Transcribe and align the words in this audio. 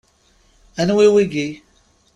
Anwi 0.81 1.05
wiyi? 1.13 1.47